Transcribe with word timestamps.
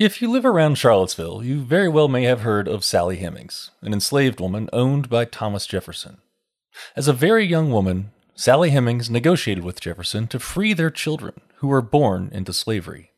If 0.00 0.22
you 0.22 0.30
live 0.30 0.46
around 0.46 0.76
Charlottesville, 0.76 1.44
you 1.44 1.60
very 1.60 1.86
well 1.86 2.08
may 2.08 2.22
have 2.22 2.40
heard 2.40 2.66
of 2.66 2.84
Sally 2.84 3.18
Hemings, 3.18 3.70
an 3.82 3.92
enslaved 3.92 4.40
woman 4.40 4.70
owned 4.72 5.10
by 5.10 5.26
Thomas 5.26 5.66
Jefferson. 5.66 6.22
As 6.96 7.06
a 7.06 7.12
very 7.12 7.44
young 7.44 7.70
woman, 7.70 8.10
Sally 8.34 8.70
Hemings 8.70 9.10
negotiated 9.10 9.62
with 9.62 9.82
Jefferson 9.82 10.26
to 10.28 10.38
free 10.38 10.72
their 10.72 10.88
children 10.88 11.42
who 11.56 11.68
were 11.68 11.82
born 11.82 12.30
into 12.32 12.54
slavery. 12.54 13.10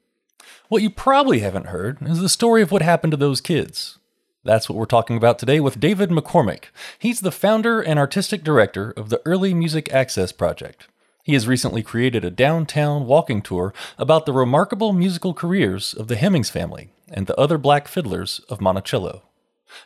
What 0.68 0.82
you 0.82 0.90
probably 0.90 1.38
haven't 1.38 1.66
heard 1.66 1.98
is 2.02 2.18
the 2.18 2.28
story 2.28 2.62
of 2.62 2.72
what 2.72 2.82
happened 2.82 3.12
to 3.12 3.16
those 3.16 3.40
kids. 3.40 4.00
That's 4.42 4.68
what 4.68 4.76
we're 4.76 4.86
talking 4.86 5.16
about 5.16 5.38
today 5.38 5.60
with 5.60 5.78
David 5.78 6.10
McCormick. 6.10 6.64
He's 6.98 7.20
the 7.20 7.30
founder 7.30 7.80
and 7.80 7.96
artistic 7.96 8.42
director 8.42 8.90
of 8.90 9.08
the 9.08 9.22
Early 9.24 9.54
Music 9.54 9.92
Access 9.92 10.32
Project. 10.32 10.88
He 11.24 11.34
has 11.34 11.46
recently 11.46 11.84
created 11.84 12.24
a 12.24 12.30
downtown 12.30 13.06
walking 13.06 13.42
tour 13.42 13.72
about 13.96 14.26
the 14.26 14.32
remarkable 14.32 14.92
musical 14.92 15.32
careers 15.32 15.94
of 15.94 16.08
the 16.08 16.16
Hemings 16.16 16.50
family 16.50 16.90
and 17.08 17.28
the 17.28 17.38
other 17.38 17.58
black 17.58 17.86
fiddlers 17.86 18.40
of 18.48 18.60
Monticello. 18.60 19.22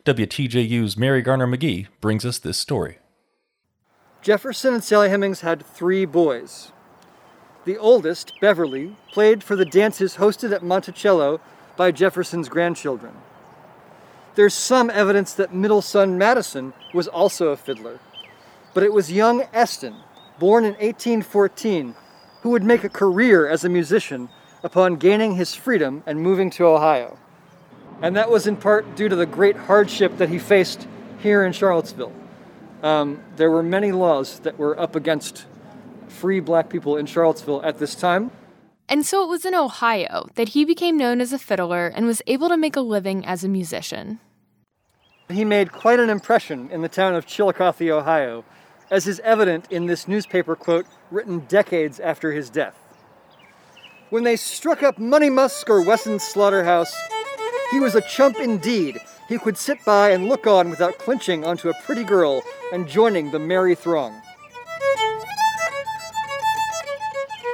WTJU's 0.07 0.97
Mary 0.97 1.21
Garner 1.21 1.47
McGee 1.47 1.89
brings 2.01 2.25
us 2.25 2.39
this 2.39 2.57
story. 2.57 2.99
Jefferson 4.23 4.73
and 4.73 4.83
Sally 4.83 5.11
Hemings 5.11 5.43
had 5.43 5.65
three 5.65 6.07
boys. 6.07 6.73
The 7.67 7.77
oldest, 7.77 8.33
Beverly, 8.41 8.97
played 9.13 9.45
for 9.45 9.57
the 9.57 9.67
dances 9.67 10.17
hosted 10.17 10.55
at 10.55 10.65
Monticello 10.65 11.43
by 11.77 11.91
Jefferson's 11.91 12.49
grandchildren. 12.49 13.13
There's 14.37 14.55
some 14.55 14.89
evidence 14.89 15.35
that 15.35 15.55
middle 15.55 15.83
son 15.83 16.17
Madison 16.17 16.73
was 16.95 17.07
also 17.09 17.49
a 17.49 17.59
fiddler, 17.59 18.01
but 18.73 18.83
it 18.83 18.93
was 18.93 19.13
young 19.13 19.45
Eston 19.53 19.97
born 20.39 20.65
in 20.65 20.73
1814, 20.73 21.95
who 22.43 22.51
would 22.51 22.65
make 22.65 22.85
a 22.85 22.89
career 22.89 23.49
as 23.49 23.65
a 23.65 23.69
musician 23.69 24.29
upon 24.63 24.97
gaining 24.97 25.37
his 25.37 25.55
freedom 25.55 26.03
and 26.07 26.21
moving 26.21 26.51
to 26.51 26.67
Ohio. 26.67 27.19
And 28.03 28.17
that 28.17 28.31
was 28.31 28.47
in 28.47 28.57
part 28.57 28.97
due 28.97 29.09
to 29.09 29.17
the 29.17 29.27
great 29.27 29.57
hardship 29.57 30.19
that 30.19 30.29
he 30.29 30.39
faced 30.39 30.87
here 31.21 31.45
in 31.45 31.53
Charlottesville. 31.53 32.13
Um, 32.83 33.23
there 33.37 33.51
were 33.51 33.63
many 33.63 33.93
laws 33.93 34.41
that 34.41 34.59
were 34.59 34.79
up 34.79 34.95
against 34.95 35.47
free 36.09 36.41
black 36.41 36.69
people 36.69 36.97
in 36.97 37.07
Charlottesville 37.07 37.63
at 37.63 37.79
this 37.79 37.95
time. 37.95 38.31
And 38.89 39.05
so 39.05 39.25
it 39.25 39.29
was 39.29 39.45
in 39.45 39.55
Ohio 39.55 40.29
that 40.35 40.51
he 40.51 40.65
became 40.65 40.97
known 40.97 41.21
as 41.21 41.33
a 41.33 41.39
fiddler 41.39 41.89
and 41.89 42.07
was 42.07 42.23
able 42.27 42.49
to 42.49 42.57
make 42.57 42.77
a 42.77 42.81
living 42.81 43.27
as 43.27 43.43
a 43.43 43.49
musician. 43.49 44.21
He 45.29 45.45
made 45.45 45.73
quite 45.73 45.99
an 45.99 46.09
impression 46.09 46.71
in 46.71 46.83
the 46.83 46.89
town 46.89 47.15
of 47.15 47.27
Chillicothe, 47.27 47.91
Ohio, 47.91 48.45
as 48.91 49.07
is 49.07 49.21
evident 49.21 49.67
in 49.71 49.87
this 49.87 50.07
newspaper 50.07 50.57
quote 50.57 50.87
written 51.11 51.41
decades 51.41 52.01
after 52.01 52.33
his 52.33 52.51
death. 52.51 52.75
When 54.11 54.25
they 54.25 54.37
struck 54.37 54.83
up 54.83 54.99
Money 54.99 55.31
Musk 55.31 55.69
or 55.69 55.83
Wesson's 55.83 56.23
slaughterhouse, 56.23 56.95
he 57.71 57.81
was 57.81 57.95
a 57.95 58.01
chump 58.01 58.39
indeed. 58.39 59.01
He 59.29 59.39
could 59.39 59.59
sit 59.59 59.85
by 59.85 60.11
and 60.11 60.29
look 60.29 60.47
on 60.47 60.71
without 60.71 60.99
clinching 60.99 61.45
onto 61.45 61.69
a 61.69 61.75
pretty 61.85 62.05
girl 62.05 62.43
and 62.73 62.89
joining 62.89 63.31
the 63.31 63.41
merry 63.41 63.75
throng. 63.75 64.23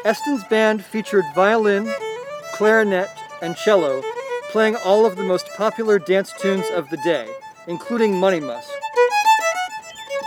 Eston's 0.05 0.45
band 0.45 0.85
featured 0.85 1.25
violin, 1.35 1.91
clarinet, 2.53 3.09
and 3.41 3.57
cello, 3.57 4.03
playing 4.51 4.77
all 4.77 5.07
of 5.07 5.17
the 5.17 5.23
most 5.23 5.49
popular 5.57 5.99
dance 5.99 6.33
tunes 6.39 6.67
of 6.75 6.91
the 6.91 6.99
day, 6.99 7.27
including 7.67 8.19
Money 8.19 8.41
Musk. 8.41 8.69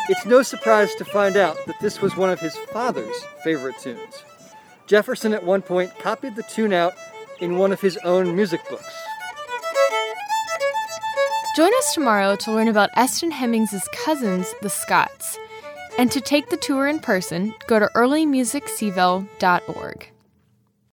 It's 0.07 0.25
no 0.25 0.43
surprise 0.43 0.93
to 0.95 1.05
find 1.05 1.35
out 1.35 1.57
that 1.65 1.79
this 1.79 1.99
was 1.99 2.15
one 2.15 2.29
of 2.29 2.39
his 2.39 2.55
father's 2.71 3.25
favorite 3.43 3.79
tunes. 3.79 4.23
Jefferson 4.85 5.33
at 5.33 5.43
one 5.43 5.63
point 5.63 5.97
copied 5.97 6.35
the 6.35 6.43
tune 6.43 6.73
out 6.73 6.93
in 7.39 7.57
one 7.57 7.71
of 7.71 7.81
his 7.81 7.97
own 8.03 8.35
music 8.35 8.61
books. 8.69 8.93
Join 11.55 11.71
us 11.79 11.95
tomorrow 11.95 12.35
to 12.35 12.51
learn 12.51 12.67
about 12.67 12.91
Eston 12.95 13.31
Hemings' 13.31 13.87
cousins, 13.93 14.53
the 14.61 14.69
Scotts. 14.69 15.39
And 15.97 16.11
to 16.11 16.21
take 16.21 16.49
the 16.49 16.57
tour 16.57 16.87
in 16.87 16.99
person, 16.99 17.55
go 17.65 17.79
to 17.79 17.89
earlymusicseville.org. 17.95 20.11